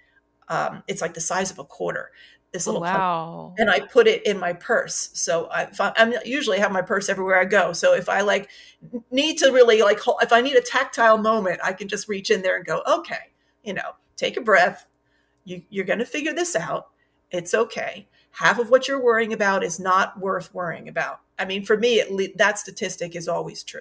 [0.48, 2.10] Um, it's like the size of a quarter.
[2.52, 5.10] This little wow, pumpkin, and I put it in my purse.
[5.12, 7.72] So I, am usually have my purse everywhere I go.
[7.72, 8.50] So if I like
[9.12, 12.42] need to really like, if I need a tactile moment, I can just reach in
[12.42, 13.30] there and go, okay,
[13.62, 14.86] you know, take a breath.
[15.44, 16.88] You, you're going to figure this out.
[17.30, 21.20] It's okay half of what you're worrying about is not worth worrying about.
[21.38, 23.80] I mean, for me, le- that statistic is always true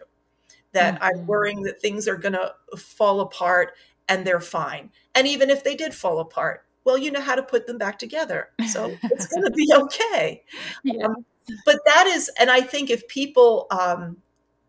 [0.71, 1.03] that mm-hmm.
[1.03, 3.73] I'm worrying that things are going to fall apart
[4.08, 4.91] and they're fine.
[5.15, 8.00] And even if they did fall apart, well, you know how to put them back
[8.00, 8.50] together.
[8.68, 10.44] So it's going to be okay.
[10.84, 11.06] Yeah.
[11.06, 11.26] Um,
[11.65, 14.18] but that is, and I think if people, um,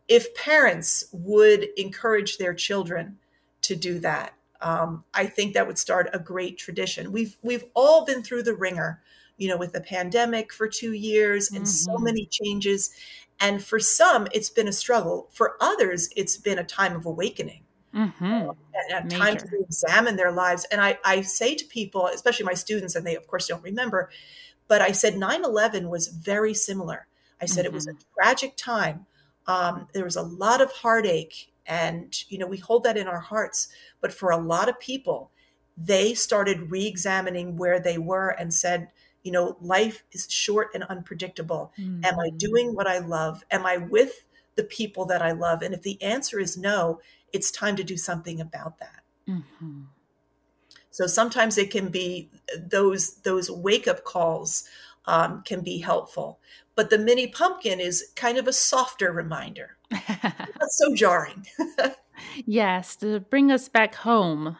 [0.09, 3.19] if parents would encourage their children
[3.63, 7.13] to do that, um, I think that would start a great tradition.
[7.13, 9.01] We've we've all been through the wringer
[9.41, 11.93] you know, with the pandemic for two years and mm-hmm.
[11.93, 12.91] so many changes.
[13.41, 15.29] And for some, it's been a struggle.
[15.33, 17.65] For others, it's been a time of awakening.
[17.95, 18.51] Mm-hmm.
[18.51, 18.53] Uh,
[18.97, 20.65] a time to examine their lives.
[20.71, 24.11] And I, I say to people, especially my students, and they of course don't remember,
[24.69, 27.07] but I said 9 11 was very similar.
[27.41, 27.67] I said mm-hmm.
[27.67, 28.15] it was a mm-hmm.
[28.15, 29.07] tragic time.
[29.47, 33.21] Um, there was a lot of heartache, and you know we hold that in our
[33.21, 33.69] hearts.
[34.01, 35.31] But for a lot of people,
[35.77, 38.89] they started re-examining where they were and said,
[39.23, 41.73] you know, life is short and unpredictable.
[41.79, 42.05] Mm-hmm.
[42.05, 42.39] Am I mm.
[42.39, 43.45] doing what I love?
[43.51, 44.25] Am I with
[44.57, 45.63] the people that I love?
[45.63, 47.01] And if the answer is no,
[47.33, 49.03] it's time to do something about that.
[49.29, 49.83] Mm-hmm.
[50.91, 54.65] So sometimes it can be those those wake up calls
[55.07, 56.41] um, can be helpful,
[56.75, 59.77] but the mini pumpkin is kind of a softer reminder.
[59.91, 61.47] Not so jarring.
[62.47, 64.57] yes, to bring us back home.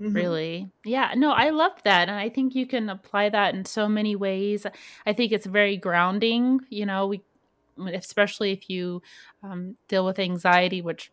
[0.00, 0.14] Mm-hmm.
[0.14, 0.70] Really?
[0.84, 2.08] Yeah, no, I love that.
[2.08, 4.66] And I think you can apply that in so many ways.
[5.06, 6.60] I think it's very grounding.
[6.70, 7.22] You know, we,
[7.92, 9.02] especially if you
[9.42, 11.12] um, deal with anxiety, which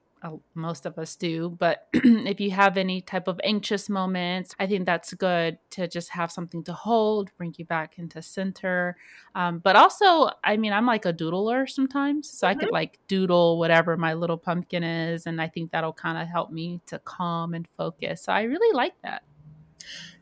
[0.53, 1.55] most of us do.
[1.59, 6.09] But if you have any type of anxious moments, I think that's good to just
[6.09, 8.97] have something to hold, bring you back into center.
[9.35, 12.29] Um, but also, I mean, I'm like a doodler sometimes.
[12.29, 12.51] So mm-hmm.
[12.51, 12.73] I could mm-hmm.
[12.73, 15.25] like doodle whatever my little pumpkin is.
[15.25, 18.23] And I think that'll kind of help me to calm and focus.
[18.23, 19.23] So I really like that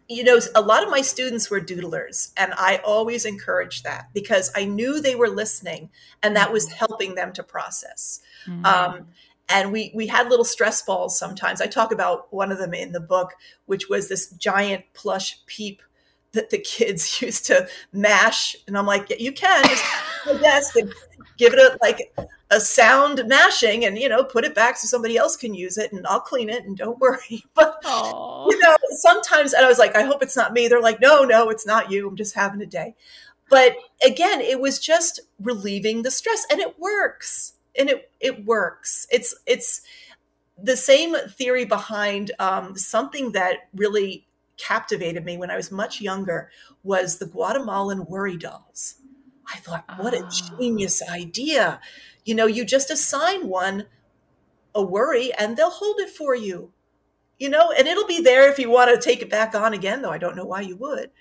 [0.09, 4.51] you know, a lot of my students were doodlers, and I always encouraged that because
[4.55, 5.89] I knew they were listening
[6.23, 6.77] and that was mm-hmm.
[6.77, 8.21] helping them to process.
[8.47, 8.65] Mm-hmm.
[8.65, 9.07] Um,
[9.49, 11.61] and we we had little stress balls sometimes.
[11.61, 13.33] I talk about one of them in the book,
[13.65, 15.81] which was this giant plush peep
[16.33, 19.83] that the kids used to mash, and I'm like, yeah, you can just
[20.25, 20.93] the desk and
[21.37, 22.13] give it a like
[22.51, 25.93] a sound mashing, and you know, put it back so somebody else can use it,
[25.93, 27.43] and I'll clean it, and don't worry.
[27.53, 28.51] But Aww.
[28.51, 30.67] you know, sometimes, and I was like, I hope it's not me.
[30.67, 32.07] They're like, no, no, it's not you.
[32.07, 32.95] I'm just having a day.
[33.49, 39.07] But again, it was just relieving the stress, and it works and it it works.
[39.11, 39.81] It's it's
[40.61, 44.25] the same theory behind um, something that really
[44.57, 46.49] captivated me when I was much younger
[46.83, 48.95] was the Guatemalan worry dolls.
[49.53, 50.57] I thought, what a ah.
[50.57, 51.79] genius idea.
[52.25, 53.85] You know, you just assign one
[54.75, 56.71] a worry and they'll hold it for you.
[57.39, 60.01] You know, and it'll be there if you want to take it back on again,
[60.01, 61.11] though I don't know why you would.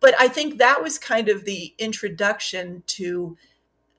[0.00, 3.36] But I think that was kind of the introduction to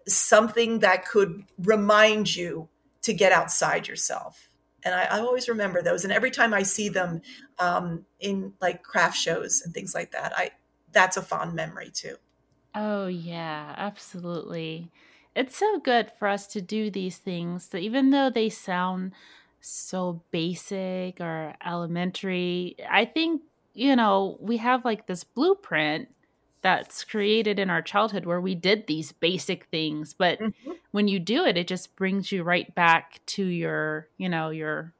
[0.07, 2.69] something that could remind you
[3.03, 4.49] to get outside yourself.
[4.85, 6.03] And I, I always remember those.
[6.03, 7.21] And every time I see them
[7.59, 10.51] um, in like craft shows and things like that, I
[10.91, 12.15] that's a fond memory too.
[12.75, 14.91] Oh yeah, absolutely.
[15.35, 19.13] It's so good for us to do these things that even though they sound
[19.61, 23.41] so basic or elementary, I think,
[23.73, 26.09] you know, we have like this blueprint
[26.63, 30.71] that's created in our childhood where we did these basic things but mm-hmm.
[30.91, 34.93] when you do it it just brings you right back to your you know your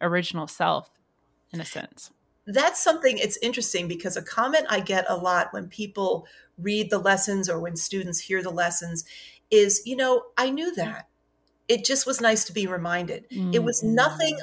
[0.00, 0.90] original self
[1.52, 2.10] in a sense
[2.46, 6.26] that's something it's interesting because a comment I get a lot when people
[6.58, 9.04] read the lessons or when students hear the lessons
[9.50, 11.08] is, you know, I knew that.
[11.68, 13.30] It just was nice to be reminded.
[13.30, 13.54] Mm-hmm.
[13.54, 14.38] It was nothing,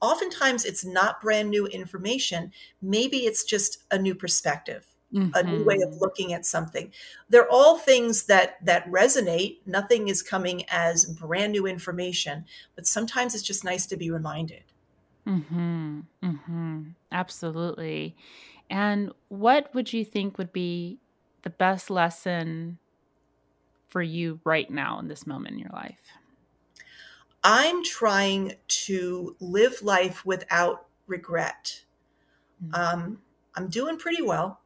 [0.00, 2.52] oftentimes it's not brand new information.
[2.80, 4.86] Maybe it's just a new perspective.
[5.14, 5.30] Mm-hmm.
[5.34, 6.00] a new way of mm-hmm.
[6.00, 6.92] looking at something.
[7.30, 9.56] They're all things that that resonate.
[9.64, 12.44] Nothing is coming as brand new information
[12.74, 14.64] but sometimes it's just nice to be reminded.
[15.26, 18.16] Mhm mhm absolutely.
[18.68, 20.98] And what would you think would be
[21.40, 22.76] the best lesson
[23.88, 26.02] for you right now in this moment in your life?
[27.42, 31.82] I'm trying to live life without regret.
[32.62, 32.74] Mm-hmm.
[32.74, 33.18] um,
[33.54, 34.58] i'm doing pretty well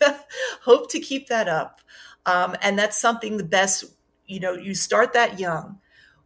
[0.62, 1.80] hope to keep that up.
[2.26, 3.84] Um, and that's something the best,
[4.26, 5.78] you know, you start that young,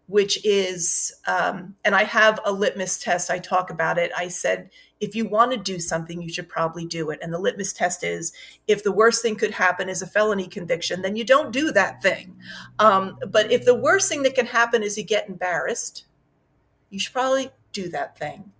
[0.06, 3.30] which is, um, and I have a litmus test.
[3.30, 4.10] I talk about it.
[4.16, 7.18] I said, if you want to do something, you should probably do it.
[7.22, 8.32] And the litmus test is
[8.66, 12.02] if the worst thing could happen is a felony conviction, then you don't do that
[12.02, 12.36] thing.
[12.78, 16.04] Um, but if the worst thing that can happen is you get embarrassed,
[16.90, 18.52] you should probably do that thing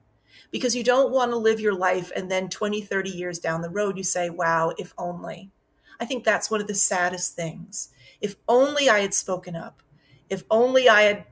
[0.50, 3.70] because you don't want to live your life and then 20, 30 years down the
[3.70, 5.50] road, you say, wow, if only.
[6.00, 7.90] I think that's one of the saddest things.
[8.20, 9.82] If only I had spoken up,
[10.28, 11.24] if only I had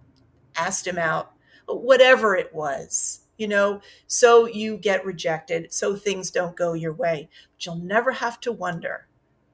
[0.57, 1.33] asked him out,
[1.67, 7.29] whatever it was, you know, so you get rejected, so things don't go your way.
[7.55, 9.07] But you'll never have to wonder.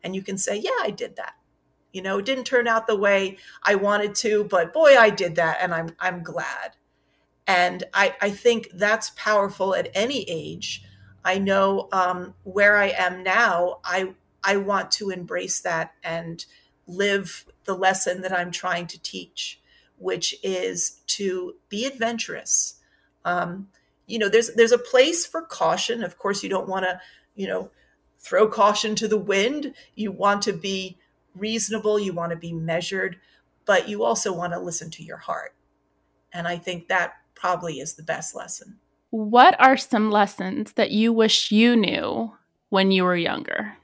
[0.03, 1.35] And you can say, yeah, I did that.
[1.93, 5.37] You know, it didn't turn out the way I wanted to, but boy, I did
[5.37, 6.73] that, and I'm I'm glad.
[7.47, 10.83] And I, I think that's powerful at any age.
[11.25, 16.45] I know um, where I am now, I, I want to embrace that and
[16.87, 19.61] live the lesson that I'm trying to teach,
[19.99, 22.75] which is to be adventurous.
[23.25, 23.69] Um,
[24.07, 26.05] you know, there's there's a place for caution.
[26.05, 27.01] Of course, you don't want to,
[27.35, 27.71] you know,
[28.19, 29.75] throw caution to the wind.
[29.95, 30.99] You want to be
[31.35, 31.99] reasonable.
[31.99, 33.17] You want to be measured,
[33.65, 35.55] but you also want to listen to your heart.
[36.33, 38.79] And I think that probably is the best lesson.
[39.11, 42.33] What are some lessons that you wish you knew
[42.71, 43.77] when you were younger?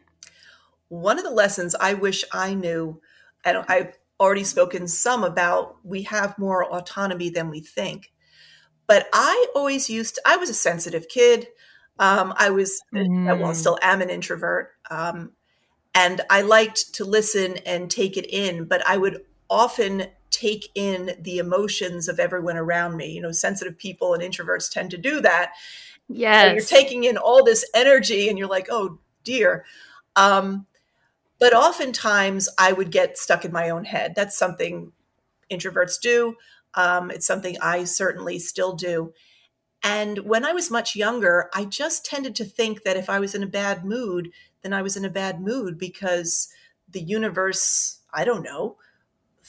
[0.89, 3.01] One of the lessons I wish I knew,
[3.45, 8.13] and I've already spoken some about, we have more autonomy than we think.
[8.87, 11.47] But I always used to, I was a sensitive kid.
[12.01, 13.41] Um, I was, mm.
[13.41, 14.73] well, still am an introvert.
[14.91, 15.33] Um,
[15.95, 20.07] and I liked to listen and take it in, but I would often
[20.41, 23.13] take in the emotions of everyone around me.
[23.13, 25.53] You know, sensitive people and introverts tend to do that.
[26.09, 26.55] Yes.
[26.55, 29.65] you're taking in all this energy and you're like, oh dear.
[30.17, 30.67] Um,
[31.39, 34.15] but oftentimes I would get stuck in my own head.
[34.17, 34.93] That's something
[35.51, 36.37] introverts do.
[36.75, 39.13] Um, it's something I certainly still do.
[39.83, 43.35] And when I was much younger, I just tended to think that if I was
[43.35, 44.31] in a bad mood,
[44.63, 46.49] then I was in a bad mood because
[46.89, 48.77] the universe, I don't know,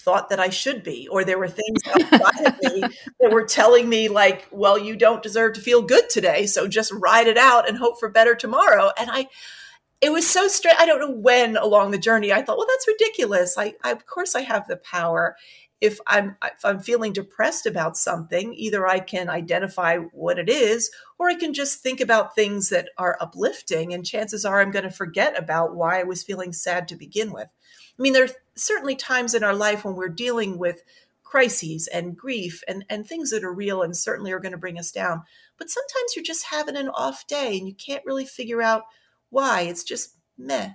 [0.01, 2.81] thought that I should be, or there were things outside of me
[3.19, 6.45] that were telling me, like, well, you don't deserve to feel good today.
[6.45, 8.91] So just ride it out and hope for better tomorrow.
[8.97, 9.27] And I,
[10.01, 10.77] it was so strange.
[10.79, 13.57] I don't know when along the journey I thought, well, that's ridiculous.
[13.57, 15.37] I, I, of course, I have the power.
[15.79, 20.91] If I'm if I'm feeling depressed about something, either I can identify what it is,
[21.17, 23.93] or I can just think about things that are uplifting.
[23.93, 27.31] And chances are, I'm going to forget about why I was feeling sad to begin
[27.31, 27.47] with.
[28.01, 30.81] I mean, there are certainly times in our life when we're dealing with
[31.21, 34.79] crises and grief and, and things that are real and certainly are going to bring
[34.79, 35.21] us down.
[35.59, 38.85] But sometimes you're just having an off day and you can't really figure out
[39.29, 39.61] why.
[39.61, 40.71] It's just meh.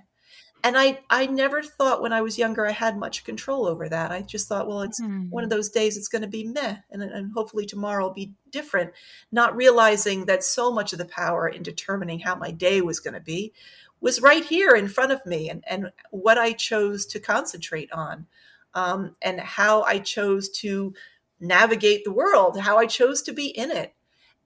[0.63, 4.11] And I, I never thought when I was younger I had much control over that.
[4.11, 5.29] I just thought, well, it's mm-hmm.
[5.29, 8.33] one of those days it's going to be meh, and, and hopefully tomorrow will be
[8.49, 8.91] different.
[9.33, 13.13] Not realizing that so much of the power in determining how my day was going
[13.13, 13.53] to be
[13.99, 18.27] was right here in front of me and, and what I chose to concentrate on
[18.73, 20.93] um, and how I chose to
[21.39, 23.93] navigate the world, how I chose to be in it.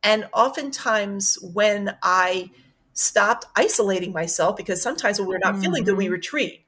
[0.04, 2.50] And oftentimes, when I
[2.94, 5.64] stopped isolating myself, because sometimes when we're not mm-hmm.
[5.64, 6.14] feeling good, we mm-hmm.
[6.14, 6.66] retreat.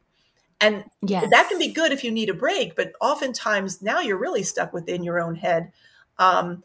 [0.62, 1.28] And yes.
[1.30, 4.72] that can be good if you need a break, but oftentimes now you're really stuck
[4.72, 5.74] within your own head.
[6.18, 6.64] Um,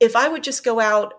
[0.00, 1.14] if I would just go out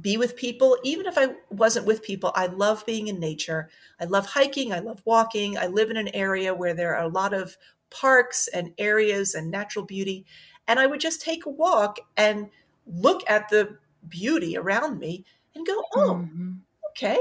[0.00, 3.68] be with people even if i wasn't with people i love being in nature
[4.00, 7.08] i love hiking i love walking i live in an area where there are a
[7.08, 7.58] lot of
[7.90, 10.24] parks and areas and natural beauty
[10.66, 12.48] and i would just take a walk and
[12.86, 13.76] look at the
[14.08, 15.24] beauty around me
[15.54, 16.52] and go oh mm-hmm.
[16.90, 17.18] okay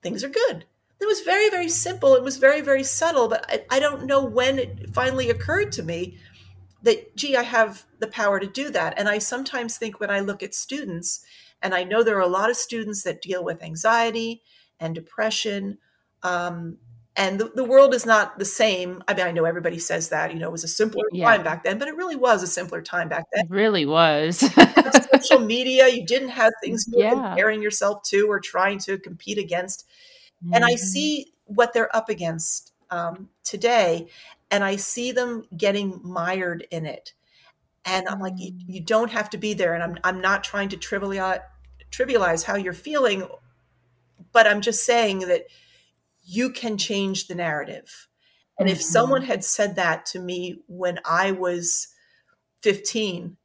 [0.00, 0.64] things are good
[1.00, 4.24] it was very very simple it was very very subtle but I, I don't know
[4.24, 6.18] when it finally occurred to me
[6.84, 10.20] that gee i have the power to do that and i sometimes think when i
[10.20, 11.24] look at students
[11.62, 14.42] and i know there are a lot of students that deal with anxiety
[14.78, 15.78] and depression
[16.22, 16.76] um,
[17.16, 20.32] and the, the world is not the same i mean i know everybody says that
[20.32, 21.26] you know it was a simpler Yeah.
[21.26, 24.48] time back then but it really was a simpler time back then It really was.
[25.22, 27.10] social media you didn't have things you were Yeah.
[27.10, 29.86] comparing yourself to or trying to compete against
[30.52, 30.78] and i Mhm.
[30.78, 34.08] see what they're up against um, today
[34.50, 37.12] and i see them getting mired in it
[37.84, 38.64] and i'm like you, Mm.
[38.68, 41.40] you don't have to be there and i'm, I'm not trying to trivialize,
[41.90, 43.26] trivialize how you're feeling
[44.32, 45.42] but i'm just saying that
[46.24, 48.08] you can change the narrative
[48.58, 48.82] and if Mhm.
[48.82, 51.88] someone had said that to me when i was
[52.62, 53.36] 15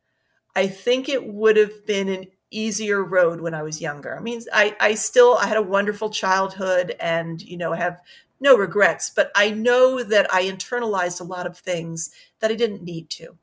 [0.55, 4.41] i think it would have been an easier road when i was younger i mean
[4.53, 8.01] i, I still i had a wonderful childhood and you know have
[8.39, 12.83] no regrets but i know that i internalized a lot of things that i didn't
[12.83, 13.37] need to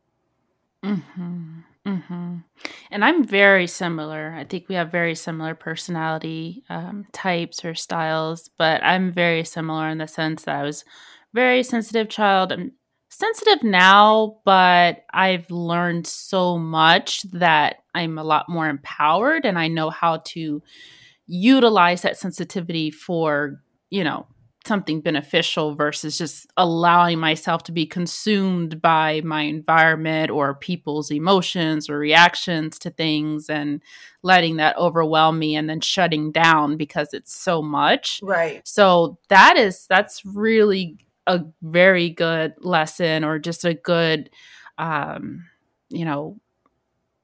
[0.84, 1.61] Mm-hmm.
[1.87, 2.37] Mm-hmm.
[2.93, 4.35] And I'm very similar.
[4.39, 9.89] I think we have very similar personality um, types or styles, but I'm very similar
[9.89, 10.85] in the sense that I was
[11.35, 12.53] very sensitive child.
[12.53, 12.72] I'm
[13.09, 19.68] sensitive now, but I've learned so much that I'm a lot more empowered and I
[19.68, 20.62] know how to
[21.26, 23.61] utilize that sensitivity for,
[23.91, 24.26] you know,
[24.66, 31.90] something beneficial versus just allowing myself to be consumed by my environment or people's emotions
[31.90, 33.82] or reactions to things and
[34.22, 38.20] letting that overwhelm me and then shutting down because it's so much.
[38.22, 44.30] right So that is that's really a very good lesson or just a good
[44.78, 45.46] um
[45.90, 46.40] you know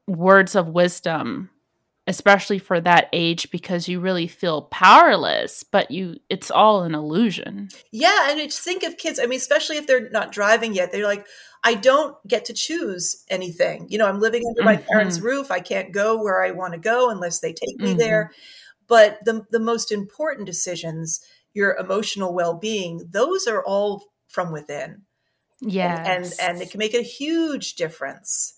[0.06, 1.50] words of wisdom
[2.08, 7.68] especially for that age because you really feel powerless but you it's all an illusion.
[7.92, 11.04] Yeah and just think of kids i mean especially if they're not driving yet they're
[11.06, 11.26] like
[11.62, 13.86] i don't get to choose anything.
[13.90, 16.80] You know i'm living under my parents roof i can't go where i want to
[16.80, 17.98] go unless they take me Mhm.
[17.98, 18.30] there.
[18.88, 21.20] But the, the most important decisions
[21.52, 25.02] your emotional well-being those are all from within.
[25.60, 28.54] Yeah and and it can make a huge difference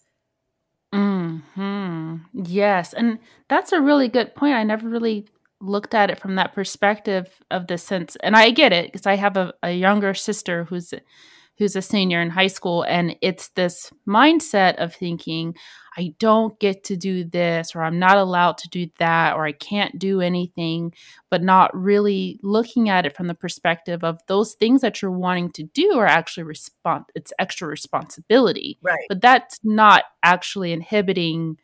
[0.93, 3.19] hmm Yes, and
[3.49, 4.55] that's a really good point.
[4.55, 5.27] I never really
[5.61, 9.17] looked at it from that perspective of the sense, and I get it because I
[9.17, 10.93] have a, a younger sister who's
[11.61, 15.55] who's a senior in high school, and it's this mindset of thinking,
[15.97, 19.53] I don't get to do this, or I'm not allowed to do that, or I
[19.53, 20.95] can't do anything,
[21.31, 25.51] but not really looking at it from the perspective of those things that you're wanting
[25.53, 27.05] to do are actually respond.
[27.15, 31.59] It's extra responsibility right but that's not actually inhibiting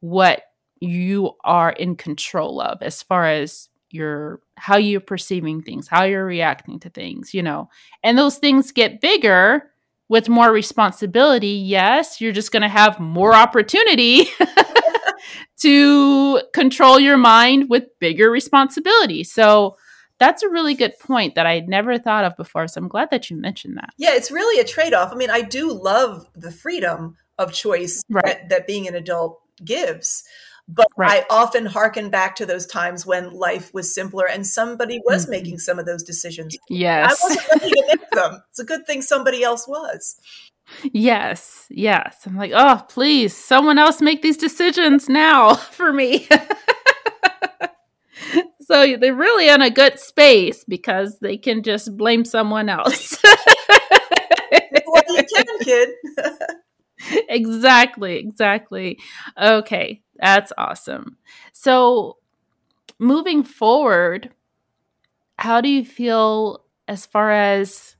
[0.00, 0.42] what
[0.80, 6.24] you are in control of as far as your how you're perceiving things how you're
[6.26, 7.68] reacting to things you know
[8.02, 9.70] and those things get bigger
[10.08, 14.26] with more responsibility yes you're just going to have more opportunity
[15.58, 19.24] to control your mind with bigger responsibility.
[19.24, 19.76] So
[20.18, 23.28] that's a really good point that i'd never thought of before so i'm glad that
[23.30, 23.90] you mentioned that.
[23.98, 25.12] Yeah it's really a trade-off.
[25.12, 28.24] I mean i do love the freedom of choice Right.
[28.24, 30.24] that, that being an adult gives
[30.68, 31.22] but Right.
[31.22, 35.30] i often hearken back to those times when life was simpler and somebody was Mhm.
[35.30, 38.86] making some of those decisions yes i wasn't ready to make them it's a good
[38.86, 40.16] thing somebody else was
[40.92, 42.22] Yes, yes.
[42.26, 46.26] I'm like, oh, please, someone else make these decisions now for me.
[48.62, 53.16] so they're really in a good space because they can just blame someone else.
[54.86, 55.88] well you can kid
[57.28, 58.98] exactly, exactly.
[59.40, 61.18] Okay, that's awesome.
[61.52, 62.18] So
[62.98, 64.30] moving forward,
[65.38, 67.96] how do you feel as far as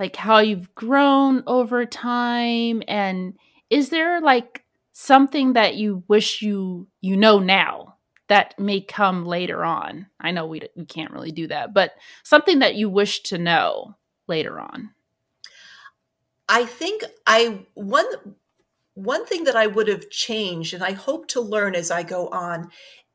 [0.00, 2.82] like how you've grown over time?
[2.88, 3.34] And
[3.70, 7.96] is there like something that you wish you you know now
[8.28, 10.06] that may come later on?
[10.20, 11.92] I know we, we can't really do that but
[12.24, 13.96] something that you wish to know
[14.26, 14.90] later on.
[16.48, 18.06] I think I one
[18.94, 22.28] one thing that I would have changed, and I hope to learn as I go
[22.28, 22.70] on,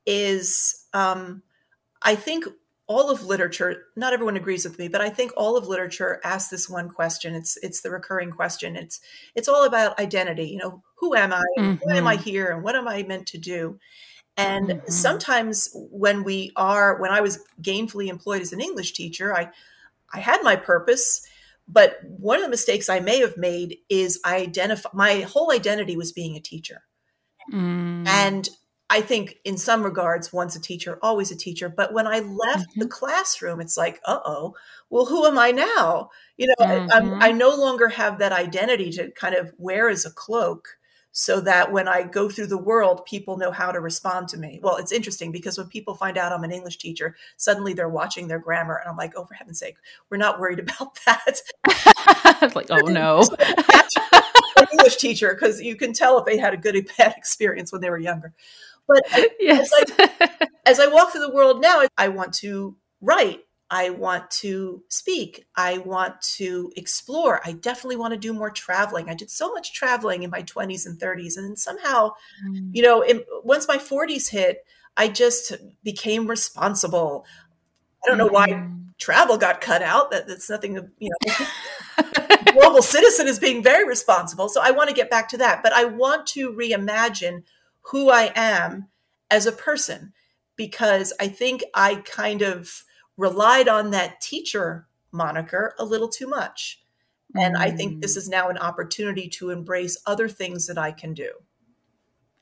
[0.06, 1.44] is um,
[2.04, 2.46] I think
[2.88, 3.86] all of literature.
[3.98, 7.36] Not everyone agrees with me, but I think all of literature asks this one question.
[7.36, 8.76] It's it's the recurring question.
[8.78, 9.00] It's
[9.36, 10.46] it's all about identity.
[10.50, 11.44] You know, who am I?
[11.82, 12.24] Why am I Mhm.
[12.24, 12.52] here?
[12.52, 13.80] And what am I meant to do?
[14.38, 14.82] And Mhm.
[14.88, 19.52] sometimes when we are, when I was gainfully employed as an English teacher, I
[20.14, 21.27] I had my purpose,
[21.68, 25.98] but one of the mistakes I may have made is I identify my whole identity
[25.98, 26.84] was being a teacher.
[27.54, 28.08] Mm.
[28.08, 28.50] And
[28.90, 31.68] I think in some regards, once a teacher, always a teacher.
[31.68, 32.80] But when I left mm-hmm.
[32.80, 34.56] the classroom, it's like, uh oh,
[34.90, 36.10] well, who am I now?
[36.38, 37.22] You know, mm-hmm.
[37.22, 40.77] I, I no longer have that identity to kind of wear as a cloak
[41.20, 44.60] so that when I go through the world, people know how to respond to me.
[44.62, 48.28] Well, it's interesting because when people find out I'm an English teacher, suddenly they're watching
[48.28, 49.78] their grammar, and I'm like, oh, for heaven's sake,
[50.12, 52.52] we're not worried about that.
[52.56, 53.24] like, oh no.
[54.72, 57.82] English teacher, because you can tell if they had a good or bad experience when
[57.82, 58.32] they were younger.
[58.88, 59.04] But
[59.40, 59.72] yes.
[59.74, 60.30] as, I,
[60.68, 63.40] as I walk through the world now, I want to write
[63.70, 65.46] I want to speak.
[65.56, 67.42] I want to explore.
[67.44, 69.10] I definitely want to do more traveling.
[69.10, 71.38] I did so much traveling in my 20s and 30s.
[71.38, 72.12] And somehow,
[72.46, 72.70] mm.
[72.72, 74.66] you know, in, once my 40s hit,
[74.96, 75.54] I just
[75.84, 77.26] became responsible.
[78.04, 78.98] I don't know why mm.
[78.98, 80.12] travel got cut out.
[80.12, 81.46] That, that's nothing, you know.
[82.54, 84.50] global citizen is being very responsible.
[84.50, 85.64] So I want to get back to that.
[85.64, 87.44] But I want to reimagine
[87.82, 88.88] who I am
[89.30, 90.14] as a person
[90.56, 92.84] because I think I kind of
[93.18, 96.82] relied on that teacher moniker a little too much.
[97.36, 98.18] And I think this mm.
[98.18, 101.32] is now an opportunity to embrace other things that I can do.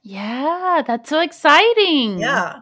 [0.01, 2.19] Yeah, that's so exciting.
[2.19, 2.61] Yeah.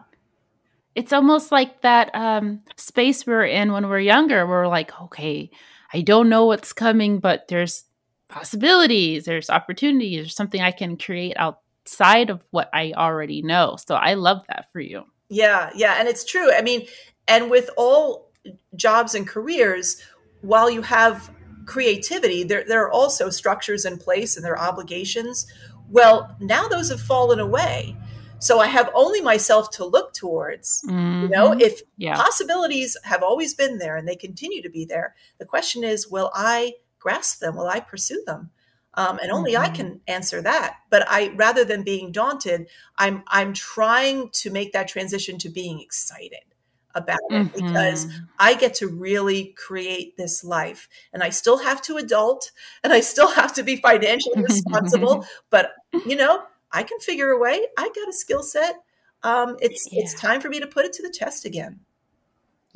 [0.94, 4.46] It's almost like that um, space we are in when we're younger.
[4.46, 5.50] We're like, okay,
[5.92, 7.84] I don't know what's coming, but there's
[8.28, 13.76] possibilities, there's opportunities, there's something I can create outside of what I already know.
[13.86, 15.04] So I love that for you.
[15.28, 15.96] Yeah, yeah.
[15.98, 16.52] And it's true.
[16.52, 16.86] I mean,
[17.26, 18.30] and with all
[18.76, 20.00] jobs and careers,
[20.40, 21.30] while you have
[21.66, 25.46] creativity, there, there are also structures in place and there are obligations.
[25.88, 27.96] Well, now those have fallen away.
[28.38, 30.82] So I have only myself to look towards.
[30.86, 31.22] Mm-hmm.
[31.22, 31.60] You know, mm-hmm.
[31.60, 32.14] if yeah.
[32.14, 36.30] possibilities have always been there and they continue to be there, the question is, will
[36.34, 37.56] I grasp them?
[37.56, 38.50] Will I pursue them?
[38.96, 39.64] Um, and only mm-hmm.
[39.64, 40.76] I can answer that.
[40.90, 45.80] But I, rather than being daunted, I'm I'm trying to make that transition to being
[45.80, 46.53] excited
[46.94, 47.66] about it mm-hmm.
[47.66, 50.88] because I get to really create this life.
[51.12, 55.26] And I still have to adult and I still have to be financially responsible.
[55.50, 55.72] but,
[56.06, 56.42] you know,
[56.72, 57.66] I can figure a way.
[57.78, 58.76] I got a skill set.
[59.22, 60.02] Um, it's yeah.
[60.02, 61.80] it's time for me to put it to the test again.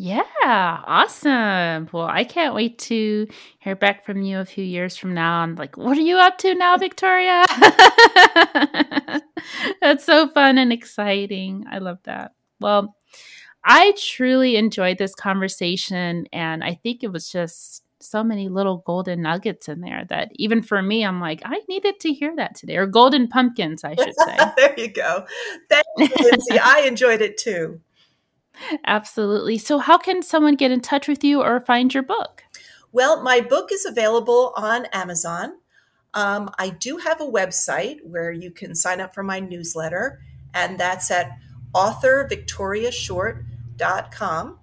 [0.01, 1.89] Yeah, awesome.
[1.93, 3.27] Well, I can't wait to
[3.59, 5.43] hear back from you a few years from now.
[5.43, 7.45] And like, what are you up to now, Victoria?
[9.81, 11.65] That's so fun and exciting.
[11.69, 12.35] I love that.
[12.61, 12.97] Well,
[13.69, 16.27] I truly enjoyed this conversation.
[16.33, 20.63] And I think it was just so many little golden nuggets in there that even
[20.63, 24.15] for me, I'm like, I needed to hear that today, or golden pumpkins, I should
[24.19, 24.37] say.
[24.57, 25.27] there you go.
[25.69, 26.59] Thank you, Lindsay.
[26.63, 27.81] I enjoyed it too.
[28.87, 29.59] Absolutely.
[29.59, 32.45] So, how can someone get in touch with you or find your book?
[32.91, 35.59] Well, my book is available on Amazon.
[36.15, 40.21] Um, I do have a website where you can sign up for my newsletter,
[40.55, 41.31] and that's at
[43.79, 44.59] authorvictoriashort.com.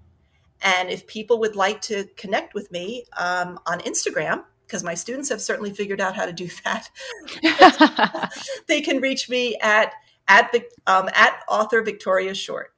[0.62, 5.28] And if people would like to connect with me um, on Instagram, because my students
[5.28, 6.88] have certainly figured out how to do that,
[8.66, 9.92] they can reach me at
[10.28, 10.54] at
[10.86, 12.72] um, at author Victoria Short.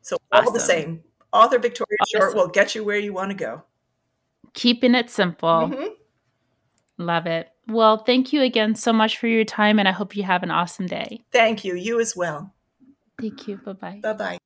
[0.00, 0.54] So all awesome.
[0.54, 2.20] the same, author Victoria awesome.
[2.20, 3.62] Short will get you where you want to go.
[4.54, 5.48] Keeping it simple.
[5.48, 5.86] Mm-hmm.
[6.98, 7.48] Love it.
[7.66, 10.50] Well, thank you again so much for your time, and I hope you have an
[10.50, 11.24] awesome day.
[11.32, 11.74] Thank you.
[11.74, 12.52] You as well.
[13.20, 13.56] Thank you.
[13.58, 14.00] Bye bye.
[14.02, 14.38] Bye bye.